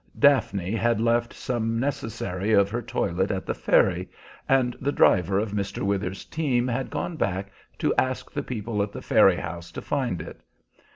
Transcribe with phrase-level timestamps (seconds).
[0.17, 4.09] Daphne had left some necessary of her toilet at the ferry,
[4.49, 5.83] and the driver of Mr.
[5.83, 10.19] Withers's team had gone back to ask the people at the ferry house to find
[10.19, 10.41] it.